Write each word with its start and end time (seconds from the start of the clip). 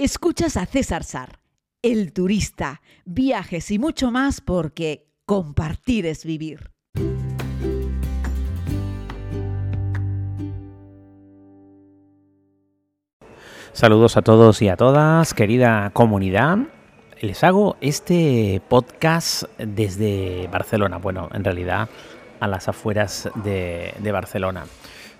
Escuchas 0.00 0.56
a 0.56 0.64
César 0.64 1.02
Sar, 1.02 1.40
el 1.82 2.12
turista, 2.12 2.82
viajes 3.04 3.68
y 3.72 3.80
mucho 3.80 4.12
más 4.12 4.40
porque 4.40 5.08
compartir 5.26 6.06
es 6.06 6.24
vivir. 6.24 6.70
Saludos 13.72 14.16
a 14.16 14.22
todos 14.22 14.62
y 14.62 14.68
a 14.68 14.76
todas, 14.76 15.34
querida 15.34 15.90
comunidad. 15.90 16.58
Les 17.20 17.42
hago 17.42 17.76
este 17.80 18.62
podcast 18.68 19.42
desde 19.58 20.46
Barcelona, 20.46 20.98
bueno, 20.98 21.28
en 21.32 21.42
realidad 21.42 21.88
a 22.38 22.46
las 22.46 22.68
afueras 22.68 23.28
de, 23.34 23.94
de 23.98 24.12
Barcelona 24.12 24.64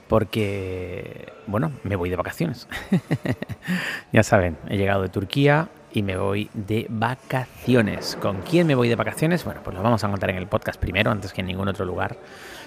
porque, 0.08 1.32
bueno, 1.46 1.72
me 1.84 1.96
voy 1.96 2.10
de 2.10 2.16
vacaciones. 2.16 2.66
ya 4.12 4.22
saben, 4.22 4.56
he 4.68 4.76
llegado 4.76 5.02
de 5.02 5.08
Turquía 5.08 5.68
y 5.92 6.02
me 6.02 6.16
voy 6.16 6.50
de 6.54 6.86
vacaciones. 6.88 8.16
¿Con 8.20 8.42
quién 8.42 8.66
me 8.66 8.74
voy 8.74 8.88
de 8.88 8.96
vacaciones? 8.96 9.44
Bueno, 9.44 9.60
pues 9.62 9.76
lo 9.76 9.82
vamos 9.82 10.02
a 10.04 10.08
contar 10.08 10.30
en 10.30 10.36
el 10.36 10.46
podcast 10.46 10.80
primero, 10.80 11.10
antes 11.10 11.32
que 11.32 11.42
en 11.42 11.46
ningún 11.46 11.68
otro 11.68 11.84
lugar. 11.84 12.16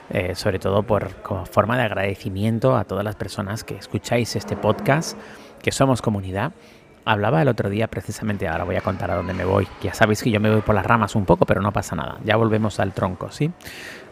Eh, 0.10 0.36
sobre 0.36 0.60
todo 0.60 0.84
por 0.84 1.16
como 1.22 1.46
forma 1.46 1.78
de 1.78 1.84
agradecimiento 1.84 2.76
a 2.76 2.84
todas 2.84 3.06
las 3.06 3.16
personas 3.16 3.64
que 3.64 3.76
escucháis 3.76 4.36
este 4.36 4.58
podcast, 4.58 5.18
que 5.62 5.72
somos 5.72 6.02
comunidad. 6.02 6.52
Hablaba 7.04 7.42
el 7.42 7.48
otro 7.48 7.70
día 7.70 7.88
precisamente, 7.88 8.48
ahora 8.48 8.64
voy 8.64 8.76
a 8.76 8.82
contar 8.82 9.10
a 9.10 9.16
dónde 9.16 9.34
me 9.34 9.44
voy. 9.44 9.68
Ya 9.82 9.94
sabéis 9.94 10.22
que 10.22 10.30
yo 10.30 10.40
me 10.40 10.52
voy 10.52 10.62
por 10.62 10.76
las 10.76 10.86
ramas 10.86 11.16
un 11.16 11.26
poco, 11.26 11.46
pero 11.46 11.62
no 11.62 11.74
pasa 11.74 11.96
nada. 11.96 12.20
Ya 12.24 12.36
volvemos 12.36 12.80
al 12.80 12.94
tronco, 12.94 13.32
¿sí? 13.32 13.52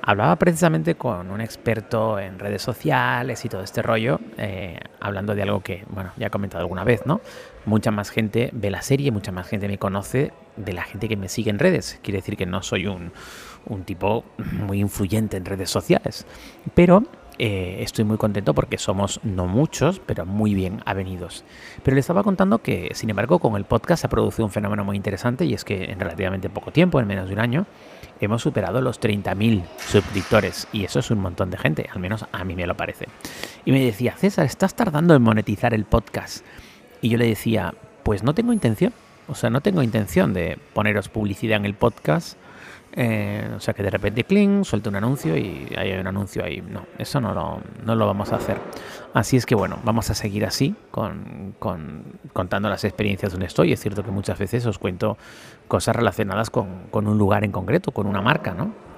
Hablaba 0.01 0.37
precisamente 0.37 0.95
con 0.95 1.29
un 1.29 1.39
experto 1.39 2.17
en 2.17 2.39
redes 2.39 2.61
sociales 2.61 3.45
y 3.45 3.49
todo 3.49 3.61
este 3.61 3.83
rollo, 3.83 4.19
eh, 4.37 4.79
hablando 4.99 5.35
de 5.35 5.43
algo 5.43 5.61
que, 5.61 5.85
bueno, 5.89 6.11
ya 6.17 6.27
he 6.27 6.29
comentado 6.31 6.61
alguna 6.61 6.83
vez, 6.83 7.05
¿no? 7.05 7.21
Mucha 7.65 7.91
más 7.91 8.09
gente 8.09 8.49
ve 8.53 8.71
la 8.71 8.81
serie, 8.81 9.11
mucha 9.11 9.31
más 9.31 9.47
gente 9.47 9.67
me 9.67 9.77
conoce 9.77 10.33
de 10.55 10.73
la 10.73 10.83
gente 10.83 11.07
que 11.07 11.17
me 11.17 11.29
sigue 11.29 11.51
en 11.51 11.59
redes. 11.59 11.99
Quiere 12.01 12.19
decir 12.19 12.37
que 12.37 12.47
no 12.47 12.63
soy 12.63 12.87
un, 12.87 13.11
un 13.65 13.83
tipo 13.83 14.25
muy 14.53 14.79
influyente 14.79 15.37
en 15.37 15.45
redes 15.45 15.69
sociales, 15.69 16.25
pero 16.73 17.03
eh, 17.39 17.77
estoy 17.79 18.03
muy 18.03 18.17
contento 18.17 18.53
porque 18.53 18.77
somos 18.77 19.21
no 19.23 19.47
muchos, 19.47 20.01
pero 20.05 20.25
muy 20.25 20.53
bien 20.53 20.81
avenidos. 20.85 21.45
Pero 21.83 21.95
le 21.95 22.01
estaba 22.01 22.21
contando 22.21 22.59
que, 22.59 22.91
sin 22.93 23.09
embargo, 23.09 23.39
con 23.39 23.55
el 23.55 23.63
podcast 23.63 24.01
se 24.01 24.07
ha 24.07 24.09
producido 24.09 24.45
un 24.45 24.51
fenómeno 24.51 24.83
muy 24.83 24.97
interesante 24.97 25.45
y 25.45 25.53
es 25.53 25.63
que 25.63 25.85
en 25.85 26.01
relativamente 26.01 26.49
poco 26.49 26.71
tiempo, 26.71 26.99
en 26.99 27.07
menos 27.07 27.29
de 27.29 27.33
un 27.35 27.39
año, 27.39 27.65
hemos 28.19 28.41
superado 28.41 28.81
los 28.81 28.99
30.000 28.99 29.63
suscriptores 29.77 30.67
y 30.73 30.83
eso 30.83 30.99
es 30.99 31.11
un 31.11 31.19
montón 31.19 31.49
de 31.49 31.57
gente, 31.57 31.89
al 31.91 31.99
menos 31.99 32.25
a 32.29 32.43
mí 32.43 32.55
me 32.55 32.67
lo 32.67 32.75
parece. 32.75 33.07
Y 33.63 33.71
me 33.71 33.83
decía, 33.83 34.15
César, 34.17 34.45
estás 34.45 34.75
tardando 34.75 35.15
en 35.15 35.21
monetizar 35.21 35.73
el 35.73 35.85
podcast. 35.85 36.45
Y 37.01 37.07
yo 37.07 37.17
le 37.17 37.25
decía, 37.25 37.73
pues 38.03 38.21
no 38.21 38.33
tengo 38.33 38.51
intención, 38.51 38.91
o 39.29 39.35
sea, 39.35 39.49
no 39.49 39.61
tengo 39.61 39.81
intención 39.81 40.33
de 40.33 40.59
poneros 40.73 41.07
publicidad 41.07 41.57
en 41.57 41.65
el 41.65 41.73
podcast. 41.73 42.37
Eh, 42.93 43.51
o 43.55 43.59
sea 43.59 43.73
que 43.73 43.83
de 43.83 43.89
repente, 43.89 44.23
cling, 44.23 44.63
suelto 44.63 44.89
un 44.89 44.95
anuncio 44.95 45.37
y 45.37 45.71
hay 45.77 45.93
un 45.93 46.07
anuncio 46.07 46.43
ahí. 46.43 46.61
No, 46.61 46.85
eso 46.97 47.21
no 47.21 47.33
lo, 47.33 47.61
no 47.85 47.95
lo 47.95 48.07
vamos 48.07 48.33
a 48.33 48.37
hacer. 48.37 48.57
Así 49.13 49.37
es 49.37 49.45
que 49.45 49.55
bueno, 49.55 49.79
vamos 49.83 50.09
a 50.09 50.15
seguir 50.15 50.45
así, 50.45 50.75
con, 50.91 51.55
con, 51.59 52.03
contando 52.33 52.69
las 52.69 52.83
experiencias 52.83 53.31
donde 53.31 53.47
estoy. 53.47 53.73
Es 53.73 53.79
cierto 53.79 54.03
que 54.03 54.11
muchas 54.11 54.37
veces 54.39 54.65
os 54.65 54.79
cuento 54.79 55.17
cosas 55.67 55.95
relacionadas 55.95 56.49
con, 56.49 56.87
con 56.91 57.07
un 57.07 57.17
lugar 57.17 57.43
en 57.43 57.51
concreto, 57.51 57.91
con 57.91 58.07
una 58.07 58.21
marca, 58.21 58.53
¿no? 58.53 58.88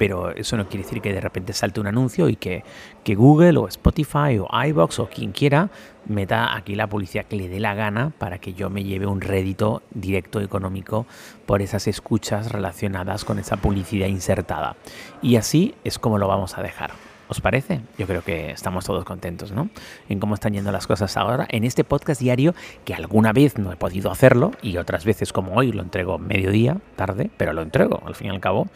Pero 0.00 0.34
eso 0.34 0.56
no 0.56 0.66
quiere 0.66 0.84
decir 0.84 1.02
que 1.02 1.12
de 1.12 1.20
repente 1.20 1.52
salte 1.52 1.78
un 1.78 1.86
anuncio 1.86 2.30
y 2.30 2.36
que, 2.36 2.64
que 3.04 3.14
Google 3.14 3.58
o 3.58 3.68
Spotify 3.68 4.38
o 4.40 4.48
iBox 4.50 4.98
o 4.98 5.10
quien 5.10 5.30
quiera 5.30 5.68
meta 6.06 6.56
aquí 6.56 6.74
la 6.74 6.86
publicidad 6.86 7.26
que 7.26 7.36
le 7.36 7.50
dé 7.50 7.60
la 7.60 7.74
gana 7.74 8.10
para 8.16 8.38
que 8.38 8.54
yo 8.54 8.70
me 8.70 8.82
lleve 8.82 9.04
un 9.04 9.20
rédito 9.20 9.82
directo 9.90 10.40
económico 10.40 11.04
por 11.44 11.60
esas 11.60 11.86
escuchas 11.86 12.50
relacionadas 12.50 13.26
con 13.26 13.38
esa 13.38 13.58
publicidad 13.58 14.06
insertada. 14.06 14.74
Y 15.20 15.36
así 15.36 15.74
es 15.84 15.98
como 15.98 16.16
lo 16.16 16.28
vamos 16.28 16.56
a 16.56 16.62
dejar. 16.62 17.09
¿Os 17.30 17.40
parece? 17.40 17.80
Yo 17.96 18.08
creo 18.08 18.24
que 18.24 18.50
estamos 18.50 18.84
todos 18.84 19.04
contentos, 19.04 19.52
¿no? 19.52 19.70
En 20.08 20.18
cómo 20.18 20.34
están 20.34 20.52
yendo 20.52 20.72
las 20.72 20.88
cosas 20.88 21.16
ahora 21.16 21.46
en 21.48 21.62
este 21.62 21.84
podcast 21.84 22.20
diario 22.20 22.56
que 22.84 22.92
alguna 22.92 23.32
vez 23.32 23.56
no 23.56 23.70
he 23.70 23.76
podido 23.76 24.10
hacerlo 24.10 24.50
y 24.62 24.78
otras 24.78 25.04
veces 25.04 25.32
como 25.32 25.54
hoy 25.54 25.70
lo 25.70 25.80
entrego 25.80 26.18
mediodía, 26.18 26.78
tarde, 26.96 27.30
pero 27.36 27.52
lo 27.52 27.62
entrego 27.62 28.02
al 28.04 28.16
fin 28.16 28.26
y 28.26 28.30
al 28.30 28.40
cabo. 28.40 28.66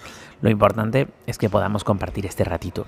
Lo 0.41 0.51
importante 0.51 1.09
es 1.27 1.37
que 1.37 1.51
podamos 1.51 1.83
compartir 1.83 2.27
este 2.27 2.45
ratito. 2.45 2.87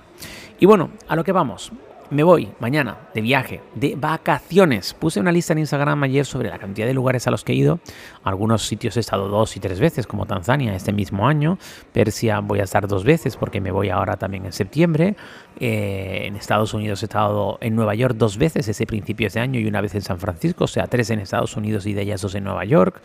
Y 0.61 0.67
bueno, 0.67 0.91
a 1.09 1.17
lo 1.17 1.25
que 1.25 1.33
vamos 1.33 1.73
me 2.11 2.23
voy 2.23 2.49
mañana 2.61 2.97
de 3.15 3.21
viaje, 3.21 3.61
de 3.75 3.97
vacaciones. 3.97 4.95
Puse 4.95 5.21
una 5.21 5.33
lista 5.33 5.53
en 5.53 5.61
Instagram 5.61 6.03
ayer 6.05 6.25
sobre 6.25 6.49
la 6.49 6.59
cantidad 6.59 6.87
de 6.87 6.95
lugares 6.95 7.27
a 7.27 7.31
los 7.31 7.45
que 7.45 7.53
he 7.53 7.57
ido. 7.57 7.81
Algunos 8.23 8.67
sitios 8.67 8.97
he 8.97 9.01
estado 9.01 9.29
dos 9.29 9.57
y 9.57 9.61
tres 9.61 9.81
veces, 9.81 10.07
como 10.07 10.27
Tanzania 10.27 10.75
este 10.75 10.93
mismo 10.93 11.27
año. 11.27 11.59
Persia 11.93 12.41
voy 12.41 12.61
a 12.61 12.65
estar 12.65 12.87
dos 12.87 13.05
veces 13.05 13.37
porque 13.37 13.61
me 13.61 13.71
voy 13.71 13.91
ahora 13.91 14.17
también 14.17 14.47
en 14.47 14.53
septiembre. 14.53 15.17
Eh, 15.59 16.23
en 16.25 16.37
Estados 16.37 16.75
Unidos 16.75 17.03
he 17.03 17.07
estado 17.07 17.59
en 17.61 17.75
Nueva 17.75 17.95
York 17.95 18.15
dos 18.17 18.37
veces 18.39 18.69
ese 18.69 18.87
principio 18.87 19.29
de 19.29 19.41
año 19.41 19.59
y 19.59 19.67
una 19.67 19.81
vez 19.81 19.95
en 19.95 20.03
San 20.03 20.21
Francisco, 20.21 20.65
o 20.65 20.69
sea, 20.69 20.87
tres 20.87 21.11
en 21.11 21.19
Estados 21.19 21.57
Unidos 21.57 21.87
y 21.87 21.95
de 21.95 22.03
ellas 22.03 22.21
dos 22.21 22.35
en 22.35 22.45
Nueva 22.45 22.65
York. 22.65 23.01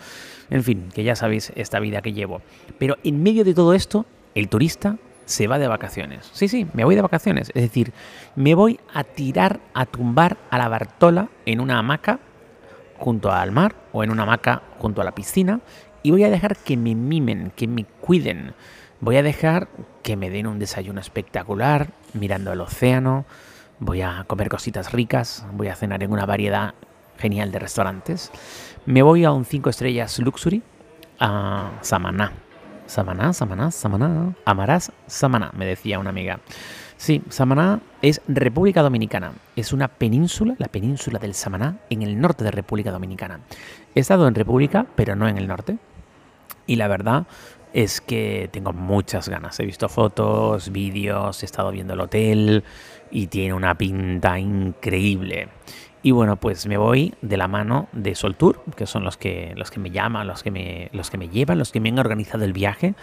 En 0.50 0.63
fin, 0.63 0.89
que 0.94 1.03
ya 1.03 1.16
sabéis 1.16 1.51
esta 1.56 1.79
vida 1.79 2.01
que 2.01 2.13
llevo. 2.13 2.41
Pero 2.78 2.97
en 3.03 3.23
medio 3.23 3.44
de 3.44 3.53
todo 3.53 3.73
esto, 3.73 4.06
el 4.35 4.50
turista 4.50 4.97
se 5.25 5.47
va 5.47 5.59
de 5.59 5.67
vacaciones. 5.67 6.29
Sí, 6.33 6.47
sí, 6.47 6.67
me 6.73 6.83
voy 6.83 6.95
de 6.95 7.01
vacaciones. 7.01 7.51
Es 7.53 7.63
decir, 7.63 7.93
me 8.35 8.55
voy 8.55 8.79
a 8.93 9.03
tirar, 9.03 9.59
a 9.73 9.85
tumbar 9.85 10.37
a 10.49 10.57
la 10.57 10.67
Bartola 10.67 11.29
en 11.45 11.59
una 11.59 11.79
hamaca 11.79 12.19
junto 12.97 13.31
al 13.31 13.51
mar 13.51 13.75
o 13.91 14.03
en 14.03 14.11
una 14.11 14.23
hamaca 14.23 14.61
junto 14.77 15.01
a 15.01 15.03
la 15.03 15.15
piscina 15.15 15.61
y 16.03 16.11
voy 16.11 16.23
a 16.23 16.29
dejar 16.29 16.57
que 16.57 16.77
me 16.77 16.95
mimen, 16.95 17.51
que 17.55 17.67
me 17.67 17.85
cuiden. 17.85 18.53
Voy 18.99 19.17
a 19.17 19.23
dejar 19.23 19.67
que 20.03 20.15
me 20.15 20.29
den 20.29 20.47
un 20.47 20.59
desayuno 20.59 20.99
espectacular 20.99 21.89
mirando 22.13 22.51
el 22.51 22.61
océano. 22.61 23.25
Voy 23.79 24.01
a 24.01 24.25
comer 24.27 24.49
cositas 24.49 24.91
ricas. 24.91 25.45
Voy 25.53 25.69
a 25.69 25.75
cenar 25.75 26.03
en 26.03 26.11
una 26.11 26.25
variedad 26.25 26.75
genial 27.17 27.51
de 27.51 27.59
restaurantes. 27.59 28.31
Me 28.85 29.01
voy 29.01 29.25
a 29.25 29.31
un 29.31 29.45
5 29.45 29.69
estrellas 29.69 30.19
luxury 30.19 30.61
a 31.19 31.71
Samaná 31.81 32.33
Samaná, 32.91 33.31
Samaná, 33.31 33.72
Samaná. 33.72 34.35
Amarás 34.44 34.91
Samaná, 35.07 35.53
me 35.56 35.66
decía 35.66 35.97
una 35.97 36.09
amiga. 36.09 36.41
Sí, 36.97 37.22
Samaná 37.29 37.79
es 38.02 38.22
República 38.28 38.81
Dominicana. 38.81 39.31
Es 39.56 39.72
una 39.72 39.88
península, 39.88 40.56
la 40.57 40.68
península 40.68 41.18
del 41.18 41.34
Samaná, 41.34 41.78
en 41.90 42.01
el 42.01 42.19
norte 42.19 42.44
de 42.44 42.51
República 42.51 42.91
Dominicana. 42.91 43.40
He 43.96 44.01
estado 44.01 44.28
en 44.28 44.35
República, 44.35 44.85
pero 44.96 45.16
no 45.16 45.30
en 45.30 45.38
el 45.38 45.47
norte. 45.47 45.78
Y 46.68 46.75
la 46.75 46.90
verdad 46.90 47.28
es 47.72 48.01
que 48.01 48.50
tengo 48.51 48.74
muchas 48.74 49.30
ganas. 49.30 49.57
He 49.62 49.66
visto 49.66 49.88
fotos, 49.88 50.69
vídeos, 50.69 51.44
he 51.44 51.46
estado 51.46 51.72
viendo 51.72 51.94
el 51.94 52.01
hotel 52.01 52.66
y 53.09 53.28
tiene 53.28 53.53
una 53.53 53.74
pinta 53.78 54.38
increíble. 54.38 55.47
Y 56.03 56.12
bueno, 56.12 56.38
pues 56.38 56.66
me 56.66 56.78
voy 56.78 57.13
de 57.22 57.38
la 57.38 57.47
mano 57.47 57.88
de 57.91 58.16
Soltour, 58.16 58.63
que 58.75 58.88
son 58.88 59.03
los 59.03 59.17
que, 59.17 59.53
los 59.56 59.69
que 59.69 59.79
me 59.79 59.91
llaman, 59.91 60.28
los 60.28 60.41
que 60.41 60.50
me, 60.50 60.89
los 60.94 61.12
que 61.12 61.17
me 61.17 61.29
llevan, 61.29 61.59
los 61.59 61.72
que 61.72 61.79
me 61.79 61.89
han 61.89 62.00
organizado 62.00 62.44
el 62.44 62.53
viaje, 62.53 62.95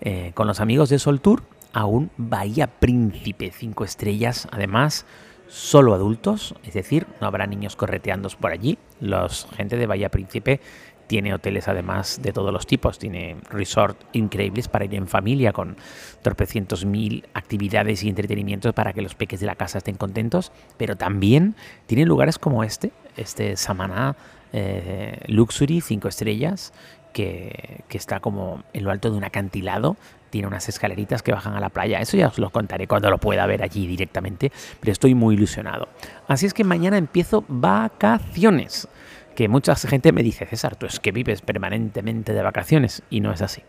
eh, 0.00 0.30
con 0.34 0.46
los 0.46 0.60
amigos 0.60 0.88
de 0.88 0.98
Soltour 0.98 1.42
a 1.72 1.86
un 1.86 2.10
Bahía 2.16 2.68
Príncipe, 2.68 3.50
cinco 3.50 3.84
estrellas, 3.84 4.46
además 4.52 5.04
solo 5.48 5.94
adultos, 5.94 6.54
es 6.64 6.74
decir, 6.74 7.06
no 7.20 7.26
habrá 7.26 7.46
niños 7.46 7.76
correteando 7.76 8.28
por 8.40 8.52
allí. 8.52 8.78
Los 9.00 9.46
gente 9.56 9.76
de 9.76 9.86
Bahía 9.86 10.10
Príncipe 10.10 10.60
tiene 11.06 11.34
hoteles 11.34 11.68
además 11.68 12.20
de 12.22 12.32
todos 12.32 12.52
los 12.52 12.66
tipos, 12.66 12.98
tiene 12.98 13.36
resort 13.50 13.98
increíbles 14.12 14.68
para 14.68 14.84
ir 14.84 14.94
en 14.94 15.06
familia 15.06 15.52
con 15.52 15.76
tropecientos 16.22 16.84
mil 16.84 17.26
actividades 17.34 18.02
y 18.02 18.08
entretenimientos 18.08 18.72
para 18.74 18.92
que 18.92 19.02
los 19.02 19.14
peques 19.14 19.40
de 19.40 19.46
la 19.46 19.54
casa 19.54 19.78
estén 19.78 19.96
contentos, 19.96 20.52
pero 20.76 20.96
también 20.96 21.54
tiene 21.86 22.04
lugares 22.04 22.38
como 22.38 22.64
este, 22.64 22.92
este 23.16 23.56
Samaná 23.56 24.16
eh, 24.52 25.20
Luxury, 25.26 25.80
cinco 25.80 26.08
estrellas, 26.08 26.72
que, 27.12 27.84
que, 27.88 27.96
está 27.96 28.20
como 28.20 28.64
en 28.72 28.84
lo 28.84 28.90
alto 28.90 29.10
de 29.10 29.16
un 29.16 29.24
acantilado, 29.24 29.96
tiene 30.30 30.48
unas 30.48 30.68
escaleritas 30.68 31.22
que 31.22 31.30
bajan 31.30 31.54
a 31.54 31.60
la 31.60 31.68
playa, 31.68 32.00
eso 32.00 32.16
ya 32.16 32.26
os 32.26 32.38
lo 32.38 32.50
contaré 32.50 32.88
cuando 32.88 33.08
lo 33.08 33.18
pueda 33.18 33.46
ver 33.46 33.62
allí 33.62 33.86
directamente, 33.86 34.50
pero 34.80 34.90
estoy 34.90 35.14
muy 35.14 35.36
ilusionado. 35.36 35.88
Así 36.26 36.46
es 36.46 36.54
que 36.54 36.64
mañana 36.64 36.98
empiezo 36.98 37.44
vacaciones 37.46 38.88
que 39.34 39.48
mucha 39.48 39.74
gente 39.74 40.12
me 40.12 40.22
dice, 40.22 40.46
César, 40.46 40.76
tú 40.76 40.86
es 40.86 41.00
que 41.00 41.12
vives 41.12 41.42
permanentemente 41.42 42.32
de 42.32 42.42
vacaciones 42.42 43.02
y 43.10 43.20
no 43.20 43.32
es 43.32 43.42
así. 43.42 43.62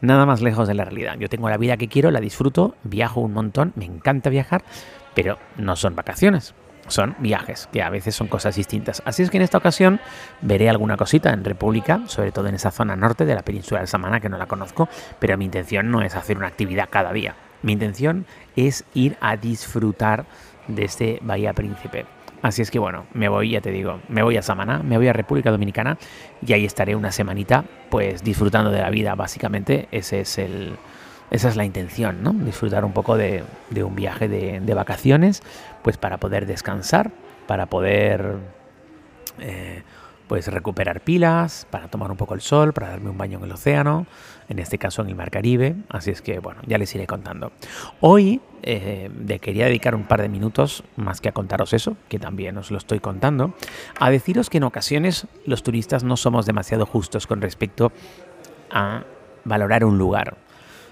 Nada 0.00 0.26
más 0.26 0.40
lejos 0.40 0.68
de 0.68 0.74
la 0.74 0.84
realidad. 0.84 1.16
Yo 1.18 1.28
tengo 1.28 1.48
la 1.48 1.56
vida 1.56 1.76
que 1.76 1.88
quiero, 1.88 2.10
la 2.10 2.20
disfruto, 2.20 2.76
viajo 2.84 3.20
un 3.20 3.32
montón, 3.32 3.72
me 3.76 3.84
encanta 3.84 4.30
viajar, 4.30 4.62
pero 5.14 5.38
no 5.56 5.76
son 5.76 5.96
vacaciones, 5.96 6.54
son 6.86 7.16
viajes, 7.18 7.68
que 7.72 7.82
a 7.82 7.90
veces 7.90 8.14
son 8.14 8.28
cosas 8.28 8.56
distintas. 8.56 9.02
Así 9.04 9.22
es 9.22 9.30
que 9.30 9.36
en 9.36 9.42
esta 9.42 9.58
ocasión 9.58 10.00
veré 10.40 10.70
alguna 10.70 10.96
cosita 10.96 11.32
en 11.32 11.44
República, 11.44 12.02
sobre 12.06 12.32
todo 12.32 12.48
en 12.48 12.54
esa 12.54 12.70
zona 12.70 12.96
norte 12.96 13.24
de 13.24 13.34
la 13.34 13.42
península 13.42 13.80
del 13.80 13.88
Samana, 13.88 14.20
que 14.20 14.28
no 14.28 14.38
la 14.38 14.46
conozco, 14.46 14.88
pero 15.18 15.36
mi 15.36 15.44
intención 15.44 15.90
no 15.90 16.02
es 16.02 16.14
hacer 16.14 16.36
una 16.36 16.46
actividad 16.46 16.88
cada 16.90 17.12
día. 17.12 17.34
Mi 17.62 17.72
intención 17.72 18.26
es 18.54 18.84
ir 18.94 19.16
a 19.20 19.36
disfrutar 19.36 20.26
de 20.68 20.84
este 20.84 21.18
Bahía 21.22 21.52
Príncipe 21.52 22.06
Así 22.42 22.62
es 22.62 22.70
que 22.70 22.78
bueno, 22.78 23.06
me 23.14 23.28
voy, 23.28 23.50
ya 23.50 23.60
te 23.60 23.72
digo, 23.72 24.00
me 24.08 24.22
voy 24.22 24.36
a 24.36 24.42
Samaná, 24.42 24.78
me 24.78 24.96
voy 24.96 25.08
a 25.08 25.12
República 25.12 25.50
Dominicana 25.50 25.98
y 26.46 26.52
ahí 26.52 26.64
estaré 26.64 26.94
una 26.94 27.10
semanita 27.10 27.64
pues 27.90 28.22
disfrutando 28.22 28.70
de 28.70 28.80
la 28.80 28.90
vida, 28.90 29.14
básicamente. 29.16 29.88
Ese 29.90 30.20
es 30.20 30.38
el, 30.38 30.76
esa 31.32 31.48
es 31.48 31.56
la 31.56 31.64
intención, 31.64 32.22
¿no? 32.22 32.32
Disfrutar 32.32 32.84
un 32.84 32.92
poco 32.92 33.16
de, 33.16 33.42
un 33.82 33.96
viaje 33.96 34.28
de, 34.28 34.60
de, 34.60 34.74
vacaciones, 34.74 35.42
pues 35.82 35.96
para 35.96 36.18
poder 36.18 36.46
descansar, 36.46 37.10
para 37.48 37.66
poder 37.66 38.36
eh, 39.40 39.82
pues 40.28 40.46
recuperar 40.48 41.00
pilas, 41.00 41.66
para 41.70 41.88
tomar 41.88 42.10
un 42.10 42.16
poco 42.16 42.34
el 42.34 42.42
sol, 42.42 42.72
para 42.72 42.90
darme 42.90 43.10
un 43.10 43.18
baño 43.18 43.38
en 43.38 43.44
el 43.44 43.52
océano, 43.52 44.06
en 44.48 44.58
este 44.58 44.78
caso 44.78 45.02
en 45.02 45.08
el 45.08 45.14
Mar 45.14 45.30
Caribe, 45.30 45.74
así 45.88 46.10
es 46.10 46.22
que 46.22 46.38
bueno, 46.38 46.60
ya 46.66 46.78
les 46.78 46.94
iré 46.94 47.06
contando. 47.06 47.50
Hoy 48.00 48.40
eh, 48.62 49.10
quería 49.40 49.64
dedicar 49.64 49.94
un 49.94 50.04
par 50.04 50.20
de 50.20 50.28
minutos, 50.28 50.84
más 50.96 51.20
que 51.20 51.30
a 51.30 51.32
contaros 51.32 51.72
eso, 51.72 51.96
que 52.08 52.18
también 52.18 52.56
os 52.58 52.70
lo 52.70 52.78
estoy 52.78 53.00
contando, 53.00 53.54
a 53.98 54.10
deciros 54.10 54.50
que 54.50 54.58
en 54.58 54.64
ocasiones 54.64 55.26
los 55.46 55.62
turistas 55.62 56.04
no 56.04 56.16
somos 56.16 56.44
demasiado 56.44 56.84
justos 56.84 57.26
con 57.26 57.40
respecto 57.40 57.90
a 58.70 59.04
valorar 59.44 59.84
un 59.84 59.96
lugar. 59.96 60.36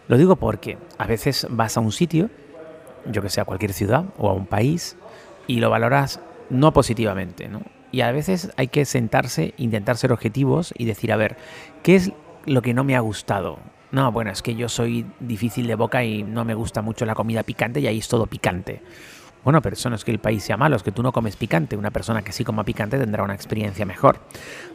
Lo 0.08 0.16
digo 0.16 0.36
porque 0.36 0.78
a 0.98 1.06
veces 1.06 1.46
vas 1.50 1.76
a 1.76 1.80
un 1.80 1.92
sitio, 1.92 2.30
yo 3.10 3.20
que 3.20 3.28
sé, 3.28 3.40
a 3.40 3.44
cualquier 3.44 3.74
ciudad 3.74 4.06
o 4.16 4.30
a 4.30 4.32
un 4.32 4.46
país, 4.46 4.96
y 5.46 5.60
lo 5.60 5.68
valoras 5.68 6.20
no 6.48 6.72
positivamente, 6.72 7.48
¿no? 7.48 7.75
Y 7.92 8.00
a 8.00 8.12
veces 8.12 8.50
hay 8.56 8.68
que 8.68 8.84
sentarse, 8.84 9.54
intentar 9.56 9.96
ser 9.96 10.12
objetivos 10.12 10.74
y 10.76 10.84
decir, 10.84 11.12
a 11.12 11.16
ver, 11.16 11.36
¿qué 11.82 11.96
es 11.96 12.12
lo 12.44 12.62
que 12.62 12.74
no 12.74 12.84
me 12.84 12.96
ha 12.96 13.00
gustado? 13.00 13.58
No, 13.92 14.10
bueno, 14.12 14.30
es 14.30 14.42
que 14.42 14.54
yo 14.54 14.68
soy 14.68 15.06
difícil 15.20 15.66
de 15.66 15.74
boca 15.74 16.04
y 16.04 16.22
no 16.22 16.44
me 16.44 16.54
gusta 16.54 16.82
mucho 16.82 17.06
la 17.06 17.14
comida 17.14 17.42
picante 17.42 17.80
y 17.80 17.86
ahí 17.86 17.98
es 17.98 18.08
todo 18.08 18.26
picante. 18.26 18.82
Bueno, 19.46 19.62
pero 19.62 19.74
eso 19.74 19.88
no 19.88 19.94
es 19.94 20.04
que 20.04 20.10
el 20.10 20.18
país 20.18 20.42
sea 20.42 20.56
malo, 20.56 20.74
es 20.74 20.82
que 20.82 20.90
tú 20.90 21.04
no 21.04 21.12
comes 21.12 21.36
picante. 21.36 21.76
Una 21.76 21.92
persona 21.92 22.22
que 22.22 22.32
sí 22.32 22.42
coma 22.42 22.64
picante 22.64 22.98
tendrá 22.98 23.22
una 23.22 23.34
experiencia 23.34 23.86
mejor. 23.86 24.18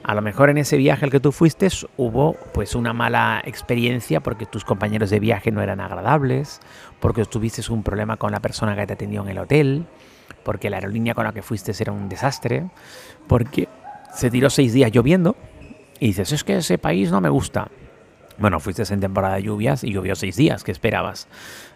A 0.01 0.15
lo 0.15 0.21
mejor 0.21 0.49
en 0.49 0.57
ese 0.57 0.77
viaje 0.77 1.03
al 1.03 1.11
que 1.11 1.19
tú 1.19 1.33
fuiste 1.33 1.67
hubo 1.97 2.37
pues 2.53 2.73
una 2.73 2.93
mala 2.93 3.41
experiencia 3.45 4.21
porque 4.21 4.45
tus 4.45 4.63
compañeros 4.63 5.09
de 5.09 5.19
viaje 5.19 5.51
no 5.51 5.61
eran 5.61 5.81
agradables, 5.81 6.61
porque 7.01 7.25
tuviste 7.25 7.69
un 7.69 7.83
problema 7.83 8.15
con 8.15 8.31
la 8.31 8.39
persona 8.39 8.73
que 8.77 8.87
te 8.87 8.93
atendió 8.93 9.21
en 9.23 9.27
el 9.27 9.39
hotel, 9.39 9.85
porque 10.43 10.69
la 10.69 10.77
aerolínea 10.77 11.13
con 11.13 11.25
la 11.25 11.33
que 11.33 11.41
fuiste 11.41 11.71
era 11.79 11.91
un 11.91 12.09
desastre, 12.09 12.69
porque 13.27 13.67
se 14.13 14.29
tiró 14.29 14.49
seis 14.49 14.73
días 14.73 14.91
lloviendo 14.91 15.35
y 15.99 16.07
dices, 16.07 16.31
es 16.31 16.43
que 16.43 16.57
ese 16.57 16.77
país 16.77 17.11
no 17.11 17.21
me 17.21 17.29
gusta. 17.29 17.69
Bueno, 18.37 18.59
fuiste 18.59 18.81
en 18.91 18.99
temporada 18.99 19.35
de 19.35 19.43
lluvias 19.43 19.83
y 19.83 19.91
llovió 19.91 20.15
seis 20.15 20.35
días, 20.35 20.63
¿qué 20.63 20.71
esperabas? 20.71 21.27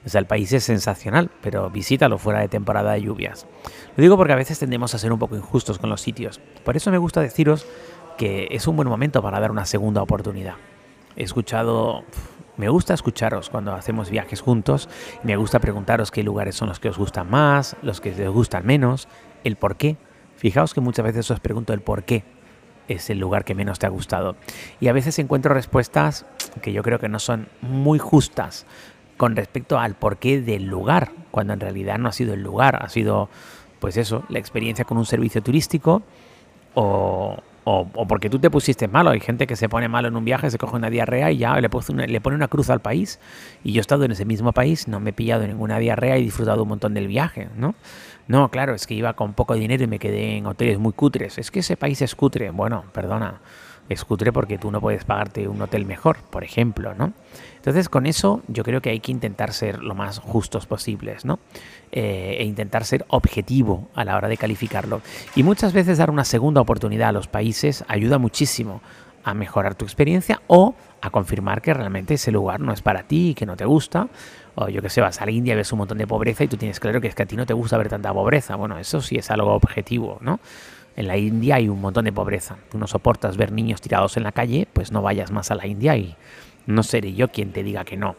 O 0.04 0.10
sea, 0.10 0.20
el 0.20 0.26
país 0.26 0.52
es 0.52 0.64
sensacional, 0.64 1.30
pero 1.42 1.70
visítalo 1.70 2.18
fuera 2.18 2.40
de 2.40 2.48
temporada 2.48 2.94
de 2.94 3.04
lluvias. 3.04 3.46
Lo 3.96 4.02
digo 4.02 4.18
porque 4.18 4.34
a 4.34 4.38
veces 4.38 4.58
tendemos 4.58 4.96
a 4.96 4.98
ser 4.98 5.14
un 5.14 5.20
poco 5.20 5.36
injustos 5.36 5.78
con 5.78 5.92
los 5.92 6.02
sitios. 6.02 6.42
Por 6.64 6.76
eso 6.76 6.90
me 6.90 6.98
gusta 6.98 7.22
deciros 7.22 7.68
que 8.18 8.48
es 8.50 8.68
un 8.68 8.76
buen 8.78 8.88
momento 8.88 9.22
para 9.22 9.40
dar 9.40 9.52
una 9.52 9.66
segunda 9.66 10.02
oportunidad. 10.02 10.56
He 11.16 11.24
escuchado, 11.24 12.04
me 12.58 12.70
gusta 12.70 12.94
escucharos 12.94 13.50
cuando 13.50 13.74
hacemos 13.74 14.10
viajes 14.10 14.42
juntos, 14.42 14.90
me 15.24 15.36
gusta 15.36 15.60
preguntaros 15.60 16.12
qué 16.12 16.24
lugares 16.24 16.56
son 16.56 16.70
los 16.70 16.80
que 16.80 16.90
os 16.90 16.98
gustan 16.98 17.30
más, 17.30 17.76
los 17.82 18.02
que 18.02 18.12
os 18.12 18.34
gustan 18.34 18.66
menos, 18.66 19.08
el 19.44 19.56
por 19.56 19.76
qué. 19.76 19.98
Fijaos 20.36 20.74
que 20.74 20.82
muchas 20.82 21.06
veces 21.06 21.30
os 21.32 21.40
pregunto 21.40 21.74
el 21.74 21.82
por 21.82 22.04
qué 22.04 22.24
es 22.88 23.10
el 23.10 23.20
lugar 23.20 23.46
que 23.46 23.56
menos 23.56 23.80
te 23.80 23.86
ha 23.86 23.90
gustado. 23.90 24.36
Y 24.80 24.88
a 24.88 24.94
veces 24.94 25.18
encuentro 25.20 25.54
respuestas 25.54 26.26
que 26.62 26.74
yo 26.74 26.84
creo 26.84 27.00
que 27.00 27.10
no 27.10 27.20
son 27.20 27.48
muy 27.62 28.00
justas 28.00 28.66
con 29.18 29.36
respecto 29.36 29.80
al 29.80 29.96
porqué 29.96 30.42
del 30.42 30.66
lugar, 30.66 31.12
cuando 31.32 31.54
en 31.54 31.60
realidad 31.60 31.98
no 31.98 32.10
ha 32.10 32.12
sido 32.12 32.34
el 32.34 32.42
lugar, 32.42 32.84
ha 32.84 32.90
sido, 32.90 33.30
pues 33.80 33.98
eso, 33.98 34.24
la 34.30 34.40
experiencia 34.40 34.86
con 34.86 34.98
un 34.98 35.06
servicio 35.06 35.42
turístico 35.42 36.04
o, 36.74 37.38
o, 37.66 37.88
porque 38.08 38.30
tú 38.30 38.40
te 38.40 38.50
pusiste 38.50 38.88
malo. 38.88 39.10
Hay 39.10 39.20
gente 39.20 39.48
que 39.48 39.56
se 39.56 39.68
pone 39.68 39.90
malo 39.90 40.08
en 40.08 40.16
un 40.16 40.24
viaje, 40.24 40.50
se 40.50 40.58
coge 40.58 40.76
una 40.76 40.90
diarrea 40.90 41.32
y 41.32 41.38
ya 41.38 41.60
le, 41.60 41.70
pone 41.70 42.36
una 42.36 42.48
cruz 42.48 42.70
al 42.70 42.80
país. 42.80 43.20
Y 43.64 43.74
yo 43.74 43.80
he 43.80 43.82
estado 43.82 44.06
en 44.06 44.12
ese 44.12 44.24
mismo 44.24 44.54
país, 44.54 44.88
no 44.88 45.00
me 45.00 45.10
he 45.10 45.14
pillado 45.14 45.46
ninguna 45.46 45.80
diarrea 45.80 46.18
y 46.18 46.22
he 46.22 46.24
disfrutado 46.26 46.64
un 46.64 46.70
montón 46.70 46.94
del 46.94 47.08
viaje, 47.08 47.50
¿no? 47.58 47.76
No, 48.28 48.50
claro, 48.50 48.74
es 48.74 48.88
que 48.88 48.94
iba 48.94 49.14
con 49.14 49.34
poco 49.34 49.56
dinero 49.56 49.84
y 49.84 49.88
me 49.88 50.00
quedé 50.00 50.38
en 50.38 50.46
hoteles 50.46 50.80
muy 50.80 50.94
cutres. 50.94 51.38
Es 51.38 51.52
que 51.52 51.60
ese 51.60 51.76
país 51.76 52.02
es 52.02 52.16
cutre. 52.16 52.52
Bueno, 52.52 52.86
perdona, 52.92 53.42
es 53.90 54.06
cutre 54.06 54.32
porque 54.32 54.58
tú 54.58 54.72
no 54.72 54.80
puedes 54.80 55.04
pagarte 55.04 55.48
un 55.48 55.62
hotel 55.62 55.86
mejor, 55.86 56.18
por 56.30 56.44
ejemplo, 56.44 56.94
¿no? 56.94 57.14
Entonces, 57.66 57.90
con 57.90 58.06
eso 58.06 58.44
yo 58.48 58.64
creo 58.64 58.80
que 58.80 58.92
hay 58.92 59.00
que 59.00 59.12
intentar 59.12 59.52
ser 59.52 59.82
lo 59.82 59.96
más 59.96 60.20
justos 60.20 60.68
posibles, 60.68 61.26
¿no? 61.26 61.40
Eh, 61.92 62.36
e 62.38 62.44
intentar 62.44 62.86
ser 62.86 63.06
objetivo 63.08 63.90
a 63.96 64.06
la 64.06 64.16
hora 64.16 64.28
de 64.28 64.38
calificarlo. 64.38 65.02
Y 65.36 65.42
muchas 65.42 65.74
veces 65.74 65.98
dar 65.98 66.12
una 66.12 66.26
segunda 66.26 66.62
oportunidad 66.62 67.10
a 67.10 67.12
los 67.12 67.28
países 67.28 67.84
ayuda 67.88 68.20
muchísimo 68.20 68.82
a 69.24 69.34
mejorar 69.34 69.74
tu 69.74 69.84
experiencia 69.84 70.44
o 70.46 70.76
a 71.02 71.10
confirmar 71.10 71.64
que 71.64 71.74
realmente 71.74 72.14
ese 72.14 72.32
lugar 72.32 72.60
no 72.60 72.72
es 72.72 72.84
para 72.84 73.02
ti 73.02 73.30
y 73.30 73.34
que 73.34 73.48
no 73.48 73.58
te 73.58 73.66
gusta 73.66 74.10
o 74.54 74.70
yo 74.70 74.84
que 74.84 74.90
sé, 74.92 75.02
vas 75.02 75.20
a 75.20 75.26
la 75.26 75.32
India 75.32 75.54
y 75.56 75.58
ves 75.58 75.72
un 75.72 75.80
montón 75.80 75.98
de 75.98 76.06
pobreza 76.06 76.44
y 76.44 76.48
tú 76.48 76.58
tienes 76.58 76.80
claro 76.80 77.02
que 77.02 77.08
es 77.08 77.16
que 77.16 77.24
a 77.24 77.26
ti 77.26 77.36
no 77.36 77.48
te 77.48 77.54
gusta 77.54 77.80
ver 77.80 77.90
tanta 77.90 78.14
pobreza. 78.14 78.56
Bueno, 78.56 78.78
eso 78.78 79.02
sí 79.02 79.16
es 79.16 79.32
algo 79.32 79.54
objetivo, 79.54 80.20
¿no? 80.22 80.40
En 80.96 81.08
la 81.08 81.18
India 81.18 81.56
hay 81.56 81.68
un 81.68 81.82
montón 81.82 82.06
de 82.06 82.14
pobreza. 82.14 82.58
Tú 82.70 82.78
no 82.78 82.86
soportas 82.86 83.38
ver 83.38 83.52
niños 83.52 83.82
tirados 83.82 84.18
en 84.18 84.24
la 84.24 84.32
calle, 84.32 84.68
pues 84.72 84.92
no 84.92 85.02
vayas 85.02 85.32
más 85.32 85.50
a 85.50 85.56
la 85.56 85.66
India 85.66 85.98
y 85.98 86.16
no 86.66 86.84
seré 86.84 87.14
yo 87.14 87.30
quien 87.30 87.52
te 87.52 87.64
diga 87.64 87.86
que 87.86 87.98
no. 87.98 88.16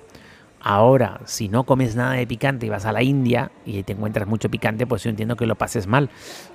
Ahora, 0.60 1.20
si 1.26 1.48
no 1.48 1.64
comes 1.64 1.94
nada 1.94 2.14
de 2.14 2.26
picante 2.26 2.66
y 2.66 2.69
vas 2.69 2.87
a 2.87 2.93
la 2.93 3.02
India 3.02 3.52
y 3.64 3.82
te 3.84 3.93
encuentras 3.93 4.26
mucho 4.26 4.50
picante, 4.50 4.87
pues 4.87 5.04
yo 5.04 5.10
entiendo 5.10 5.37
que 5.37 5.46
lo 5.46 5.54
pases 5.54 5.87
mal. 5.87 6.10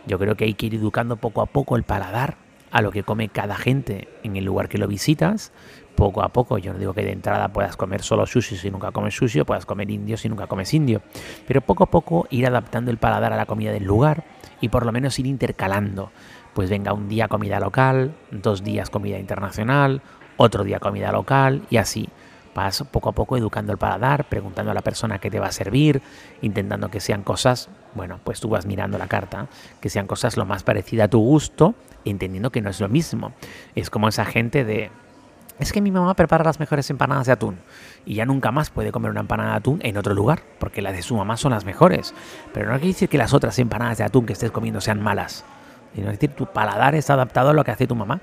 Yo 0.06 0.20
creo 0.20 0.36
que 0.36 0.46
hay 0.46 0.54
que 0.54 0.66
ir 0.66 0.76
educando 0.76 1.16
poco 1.16 1.42
a 1.42 1.46
poco 1.46 1.78
el 1.78 1.84
paladar 1.84 2.36
a 2.72 2.82
lo 2.82 2.92
que 2.92 3.04
come 3.04 3.30
cada 3.30 3.56
gente 3.56 4.08
en 4.24 4.36
el 4.36 4.46
lugar 4.46 4.70
que 4.70 4.78
lo 4.78 4.88
visitas 4.88 5.52
poco 5.96 6.24
a 6.24 6.30
poco. 6.30 6.58
Yo 6.58 6.74
no 6.74 6.80
digo 6.80 6.94
que 6.94 7.04
de 7.04 7.12
entrada 7.12 7.54
puedas 7.54 7.78
comer 7.78 8.02
solo 8.02 8.26
sushi 8.26 8.58
si 8.58 8.72
nunca 8.72 8.92
comes 8.92 9.14
sushi 9.14 9.42
o 9.42 9.46
puedas 9.46 9.66
comer 9.66 9.92
indio 9.92 10.18
si 10.18 10.30
nunca 10.30 10.48
comes 10.48 10.74
indio. 10.74 11.02
Pero 11.48 11.62
poco 11.62 11.84
a 11.84 11.92
poco 11.92 12.28
ir 12.32 12.48
adaptando 12.48 12.92
el 12.92 12.98
paladar 12.98 13.34
a 13.34 13.38
la 13.38 13.46
comida 13.46 13.72
del 13.72 13.84
lugar 13.84 14.24
y 14.62 14.70
por 14.70 14.86
lo 14.86 14.92
menos 14.92 15.20
ir 15.20 15.28
intercalando. 15.28 16.12
Pues 16.54 16.70
venga 16.70 16.92
un 16.92 17.08
día 17.08 17.28
comida 17.28 17.60
local, 17.60 18.16
dos 18.32 18.64
días 18.64 18.90
comida 18.90 19.20
internacional, 19.20 20.02
otro 20.42 20.64
día 20.64 20.80
comida 20.80 21.12
local 21.12 21.64
y 21.70 21.78
así. 21.78 22.10
Vas 22.54 22.84
poco 22.92 23.10
a 23.10 23.12
poco 23.14 23.38
educando 23.38 23.72
el 23.72 23.78
paladar, 23.78 24.26
preguntando 24.26 24.72
a 24.72 24.74
la 24.74 24.82
persona 24.82 25.20
qué 25.20 25.32
te 25.32 25.40
va 25.40 25.48
a 25.48 25.52
servir, 25.54 26.02
intentando 26.42 26.90
que 26.90 27.00
sean 27.00 27.24
cosas, 27.24 27.70
bueno, 27.96 28.20
pues 28.24 28.42
tú 28.42 28.50
vas 28.50 28.66
mirando 28.66 28.98
la 28.98 29.08
carta, 29.08 29.48
que 29.80 29.90
sean 29.90 30.06
cosas 30.06 30.36
lo 30.36 30.46
más 30.46 30.64
parecidas 30.64 31.06
a 31.06 31.10
tu 31.10 31.20
gusto, 31.20 31.76
entendiendo 32.04 32.52
que 32.52 32.62
no 32.62 32.70
es 32.70 32.82
lo 32.82 32.90
mismo. 32.90 33.32
Es 33.74 33.90
como 33.90 34.10
esa 34.10 34.26
gente 34.26 34.66
de, 34.66 34.92
es 35.62 35.72
que 35.72 35.80
mi 35.80 35.92
mamá 35.92 36.16
prepara 36.16 36.44
las 36.44 36.60
mejores 36.60 36.90
empanadas 36.90 37.28
de 37.28 37.34
atún 37.34 37.60
y 38.04 38.16
ya 38.16 38.26
nunca 38.26 38.52
más 38.52 38.72
puede 38.72 38.92
comer 38.92 39.12
una 39.12 39.20
empanada 39.20 39.52
de 39.52 39.58
atún 39.58 39.80
en 39.84 39.96
otro 39.96 40.16
lugar, 40.16 40.42
porque 40.60 40.82
las 40.82 40.94
de 40.94 41.04
su 41.04 41.16
mamá 41.16 41.38
son 41.38 41.52
las 41.52 41.66
mejores. 41.66 42.16
Pero 42.52 42.72
no 42.72 42.74
quiere 42.74 42.88
decir 42.88 43.10
que 43.10 43.20
las 43.20 43.32
otras 43.34 43.60
empanadas 43.60 44.00
de 44.00 44.04
atún 44.04 44.26
que 44.26 44.34
estés 44.34 44.50
comiendo 44.50 44.82
sean 44.82 45.02
malas. 45.02 45.46
Es 45.96 46.04
decir, 46.04 46.32
tu 46.32 46.48
paladar 46.48 46.96
está 46.96 47.14
adaptado 47.14 47.52
a 47.52 47.54
lo 47.54 47.64
que 47.64 47.70
hace 47.70 47.86
tu 47.86 47.96
mamá. 47.96 48.22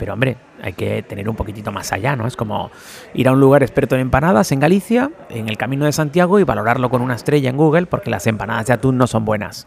Pero 0.00 0.14
hombre, 0.14 0.38
hay 0.62 0.72
que 0.72 1.02
tener 1.02 1.28
un 1.28 1.36
poquitito 1.36 1.70
más 1.72 1.92
allá, 1.92 2.16
¿no? 2.16 2.26
Es 2.26 2.34
como 2.34 2.70
ir 3.12 3.28
a 3.28 3.32
un 3.32 3.38
lugar 3.38 3.62
experto 3.62 3.96
en 3.96 4.00
empanadas 4.00 4.50
en 4.50 4.58
Galicia, 4.58 5.10
en 5.28 5.50
el 5.50 5.58
Camino 5.58 5.84
de 5.84 5.92
Santiago, 5.92 6.40
y 6.40 6.42
valorarlo 6.42 6.88
con 6.88 7.02
una 7.02 7.14
estrella 7.14 7.50
en 7.50 7.58
Google 7.58 7.84
porque 7.84 8.08
las 8.08 8.26
empanadas 8.26 8.66
de 8.68 8.72
atún 8.72 8.96
no 8.96 9.06
son 9.06 9.26
buenas. 9.26 9.66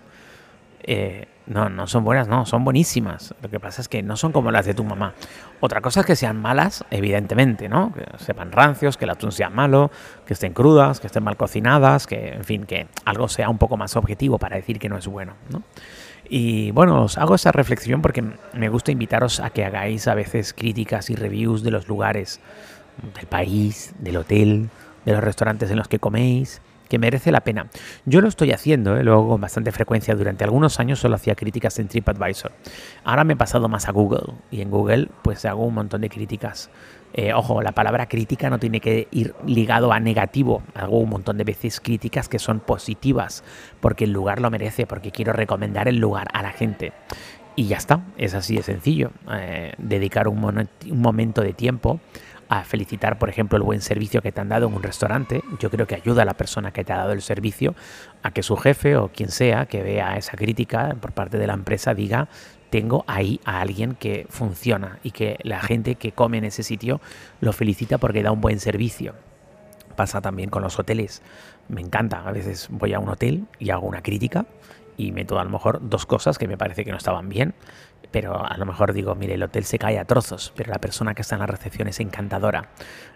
Eh, 0.82 1.28
no, 1.46 1.70
no 1.70 1.88
son 1.88 2.04
buenas, 2.04 2.28
no, 2.28 2.46
son 2.46 2.64
buenísimas. 2.64 3.34
Lo 3.42 3.50
que 3.50 3.60
pasa 3.60 3.82
es 3.82 3.90
que 3.90 4.02
no 4.02 4.16
son 4.16 4.32
como 4.32 4.52
las 4.52 4.66
de 4.66 4.74
tu 4.74 4.84
mamá. 4.84 5.14
Otra 5.60 5.82
cosa 5.82 6.02
es 6.02 6.06
que 6.06 6.16
sean 6.16 6.42
malas, 6.42 6.86
evidentemente, 6.90 7.68
¿no? 7.70 7.92
Que 7.94 8.06
sepan 8.24 8.52
rancios, 8.52 8.98
que 8.98 9.06
el 9.06 9.12
atún 9.12 9.32
sea 9.32 9.50
malo, 9.50 9.92
que 10.26 10.34
estén 10.34 10.54
crudas, 10.54 11.00
que 11.00 11.08
estén 11.08 11.24
mal 11.24 11.36
cocinadas, 11.36 12.08
que, 12.08 12.30
en 12.30 12.44
fin, 12.44 12.66
que 12.66 12.88
algo 13.06 13.28
sea 13.28 13.50
un 13.50 13.58
poco 13.58 13.78
más 13.78 13.96
objetivo 13.96 14.38
para 14.38 14.56
decir 14.56 14.80
que 14.80 14.90
no 14.90 14.98
es 14.98 15.08
bueno, 15.08 15.34
¿no? 15.50 15.64
Y 16.30 16.72
bueno, 16.72 17.04
os 17.04 17.18
hago 17.18 17.36
esa 17.36 17.52
reflexión 17.52 18.02
porque 18.02 18.24
me 18.54 18.70
gusta 18.70 18.92
invitaros 18.92 19.40
a 19.42 19.50
que 19.50 19.66
hagáis 19.66 20.08
a 20.08 20.16
veces 20.16 20.54
críticas 20.54 21.10
y 21.10 21.16
reviews 21.16 21.64
de 21.64 21.72
los 21.72 21.88
lugares, 21.90 22.40
del 23.16 23.28
país, 23.28 23.94
del 24.00 24.18
hotel, 24.18 24.70
de 25.06 25.12
los 25.12 25.24
restaurantes 25.24 25.70
en 25.70 25.78
los 25.78 25.90
que 25.90 26.00
coméis 26.00 26.62
que 26.94 27.00
merece 27.00 27.32
la 27.32 27.42
pena. 27.42 27.70
Yo 28.06 28.22
lo 28.22 28.28
estoy 28.28 28.52
haciendo, 28.52 28.96
¿eh? 28.96 29.04
con 29.04 29.42
bastante 29.42 29.72
frecuencia. 29.72 30.14
Durante 30.14 30.44
algunos 30.44 30.80
años 30.80 31.00
solo 31.00 31.16
hacía 31.16 31.34
críticas 31.34 31.80
en 31.80 31.88
TripAdvisor. 31.88 32.52
Ahora 33.04 33.24
me 33.24 33.34
he 33.34 33.36
pasado 33.36 33.68
más 33.68 33.88
a 33.88 33.92
Google 33.92 34.36
y 34.52 34.62
en 34.62 34.70
Google 34.70 35.10
pues 35.24 35.44
hago 35.46 35.66
un 35.66 35.74
montón 35.74 36.02
de 36.02 36.10
críticas. 36.10 36.70
Eh, 37.16 37.34
ojo, 37.34 37.64
la 37.64 37.72
palabra 37.72 38.08
crítica 38.08 38.52
no 38.52 38.60
tiene 38.60 38.80
que 38.80 39.08
ir 39.10 39.34
ligado 39.44 39.92
a 39.92 40.00
negativo. 40.00 40.62
Hago 40.76 41.00
un 41.00 41.10
montón 41.10 41.40
de 41.40 41.46
veces 41.46 41.80
críticas 41.80 42.30
que 42.30 42.38
son 42.38 42.60
positivas, 42.60 43.44
porque 43.80 44.04
el 44.04 44.12
lugar 44.12 44.40
lo 44.40 44.52
merece, 44.52 44.86
porque 44.86 45.10
quiero 45.10 45.34
recomendar 45.34 45.88
el 45.88 45.98
lugar 45.98 46.28
a 46.32 46.44
la 46.44 46.52
gente. 46.52 46.94
Y 47.56 47.66
ya 47.66 47.78
está, 47.78 48.02
es 48.18 48.36
así 48.36 48.56
de 48.56 48.62
sencillo. 48.62 49.10
Eh, 49.32 49.74
dedicar 49.80 50.28
un, 50.28 50.44
un 50.44 51.02
momento 51.02 51.42
de 51.42 51.54
tiempo 51.54 52.00
a 52.54 52.64
felicitar, 52.64 53.18
por 53.18 53.30
ejemplo, 53.30 53.58
el 53.58 53.64
buen 53.64 53.82
servicio 53.82 54.22
que 54.22 54.32
te 54.32 54.40
han 54.40 54.50
dado 54.50 54.68
en 54.68 54.76
un 54.76 54.84
restaurante. 54.84 55.42
Yo 55.60 55.72
creo 55.72 55.88
que 55.88 55.96
ayuda 55.96 56.22
a 56.22 56.26
la 56.26 56.36
persona 56.36 56.72
que 56.72 56.84
te 56.84 56.94
ha 56.94 56.98
dado 56.98 57.12
el 57.12 57.24
servicio 57.24 57.74
a 58.22 58.30
que 58.30 58.44
su 58.44 58.56
jefe 58.58 58.96
o 58.96 59.08
quien 59.08 59.32
sea 59.32 59.66
que 59.66 59.82
vea 59.82 60.18
esa 60.18 60.38
crítica 60.38 60.96
por 61.02 61.14
parte 61.14 61.40
de 61.40 61.48
la 61.48 61.54
empresa 61.54 61.96
diga, 61.96 62.28
tengo 62.70 63.06
ahí 63.08 63.40
a 63.44 63.60
alguien 63.60 63.96
que 63.96 64.28
funciona 64.30 65.00
y 65.02 65.10
que 65.10 65.40
la 65.42 65.62
gente 65.62 65.96
que 65.96 66.12
come 66.12 66.38
en 66.38 66.46
ese 66.46 66.62
sitio 66.62 67.02
lo 67.42 67.54
felicita 67.54 67.98
porque 67.98 68.22
da 68.22 68.32
un 68.32 68.42
buen 68.42 68.60
servicio. 68.60 69.16
Pasa 69.96 70.22
también 70.22 70.52
con 70.52 70.62
los 70.62 70.78
hoteles. 70.78 71.24
Me 71.70 71.82
encanta. 71.82 72.22
A 72.24 72.32
veces 72.32 72.68
voy 72.70 72.94
a 72.94 73.00
un 73.00 73.10
hotel 73.10 73.46
y 73.58 73.72
hago 73.72 73.88
una 73.88 74.04
crítica 74.04 74.46
y 74.96 75.12
meto 75.12 75.40
a 75.40 75.44
lo 75.44 75.50
mejor 75.50 75.80
dos 75.82 76.06
cosas 76.06 76.38
que 76.38 76.48
me 76.48 76.58
parece 76.58 76.86
que 76.86 76.92
no 76.92 76.98
estaban 76.98 77.30
bien, 77.30 77.56
pero 78.14 78.46
a 78.46 78.56
lo 78.58 78.68
mejor 78.68 78.94
digo, 78.94 79.16
mire, 79.16 79.34
el 79.34 79.42
hotel 79.42 79.66
se 79.66 79.80
cae 79.80 79.98
a 79.98 80.06
trozos, 80.06 80.54
pero 80.56 80.72
la 80.72 80.78
persona 80.78 81.16
que 81.16 81.24
está 81.24 81.34
en 81.34 81.40
la 81.40 81.48
recepción 81.48 81.88
es 81.88 82.00
encantadora. 82.00 82.70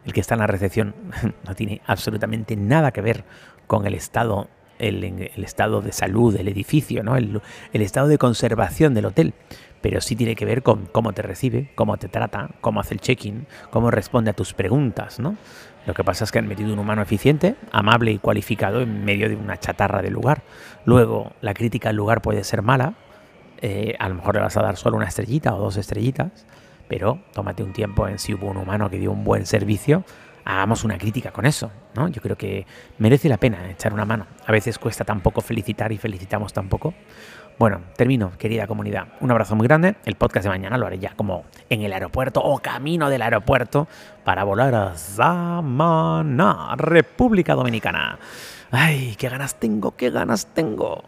El 0.04 0.12
que 0.12 0.20
está 0.20 0.34
en 0.34 0.40
la 0.40 0.48
recepción 0.48 0.96
no 1.48 1.54
tiene 1.54 1.82
absolutamente 1.86 2.56
nada 2.56 2.92
que 2.92 3.02
ver 3.02 3.24
con 3.68 3.86
el 3.86 3.94
estado, 3.94 4.50
el, 4.80 5.04
estado 5.36 5.82
de 5.82 5.92
salud 5.92 6.36
del 6.36 6.48
edificio, 6.48 7.04
¿no? 7.04 7.16
El, 7.16 7.42
estado 7.74 8.08
de 8.08 8.18
conservación 8.18 8.96
del 8.96 9.06
hotel 9.06 9.34
pero 9.80 10.02
sí 10.02 10.16
tiene 10.16 10.36
que 10.36 10.44
ver 10.44 10.64
con 10.64 10.88
cómo 10.88 11.14
te 11.14 11.22
recibe, 11.22 11.70
cómo 11.76 11.98
te 11.98 12.10
trata, 12.10 12.50
cómo 12.62 12.80
hace 12.80 12.96
el 12.96 13.00
check-in, 13.00 13.46
cómo 13.70 13.92
responde 13.92 14.32
a 14.32 14.34
tus 14.34 14.56
preguntas, 14.56 15.20
¿no? 15.20 15.38
Lo 15.86 15.94
que 15.94 16.04
pasa 16.04 16.24
es 16.24 16.32
que 16.32 16.40
han 16.40 16.48
metido 16.48 16.74
un 16.74 16.80
humano 16.80 17.04
eficiente, 17.04 17.56
amable 17.72 18.12
y 18.12 18.18
cualificado 18.18 18.82
en 18.82 19.06
medio 19.06 19.30
de 19.30 19.36
una 19.36 19.60
chatarra 19.60 20.02
del 20.02 20.14
lugar. 20.14 20.42
Luego, 20.84 21.32
la 21.42 21.54
crítica 21.54 21.90
al 21.90 21.96
lugar 21.96 22.24
puede 22.24 22.44
ser 22.44 22.64
mala. 22.64 22.96
Eh, 23.62 23.96
a 24.00 24.10
lo 24.10 24.16
mejor 24.16 24.36
le 24.36 24.42
vas 24.42 24.58
a 24.58 24.62
dar 24.62 24.78
solo 24.78 24.98
una 24.98 25.08
estrellita 25.08 25.56
o 25.56 25.60
dos 25.60 25.78
estrellitas, 25.78 26.46
pero 26.88 27.20
tómate 27.34 27.64
un 27.64 27.74
tiempo 27.74 28.08
en 28.08 28.20
si 28.20 28.34
hubo 28.34 28.48
un 28.48 28.58
humano 28.58 28.90
que 28.90 29.00
dio 29.00 29.12
un 29.12 29.24
buen 29.24 29.46
servicio. 29.46 30.04
Hagamos 30.46 30.84
una 30.86 30.98
crítica 30.98 31.32
con 31.32 31.46
eso, 31.46 31.72
¿no? 31.94 32.08
Yo 32.08 32.22
creo 32.22 32.38
que 32.38 32.66
merece 33.00 33.28
la 33.28 33.38
pena 33.38 33.70
echar 33.70 33.94
una 33.94 34.06
mano. 34.06 34.28
A 34.46 34.52
veces 34.52 34.80
cuesta 34.80 35.04
tan 35.04 35.20
poco 35.20 35.42
felicitar 35.42 35.92
y 35.92 35.98
felicitamos 35.98 36.54
tan 36.54 36.70
poco. 36.70 36.94
Bueno, 37.60 37.82
termino, 37.98 38.32
querida 38.38 38.68
comunidad. 38.68 39.08
Un 39.20 39.32
abrazo 39.32 39.56
muy 39.56 39.68
grande. 39.68 39.96
El 40.06 40.16
podcast 40.16 40.44
de 40.44 40.50
mañana 40.50 40.78
lo 40.78 40.86
haré 40.86 41.00
ya 41.00 41.16
como 41.16 41.44
en 41.70 41.82
el 41.82 41.92
aeropuerto 41.92 42.40
o 42.40 42.60
camino 42.60 43.10
del 43.10 43.24
aeropuerto 43.24 43.88
para 44.24 44.44
volar 44.44 44.76
a 44.76 44.96
Samaná, 44.96 46.76
República 46.78 47.56
Dominicana. 47.56 48.20
Ay, 48.70 49.16
qué 49.18 49.28
ganas 49.28 49.56
tengo, 49.56 49.96
qué 49.96 50.12
ganas 50.12 50.54
tengo. 50.54 51.04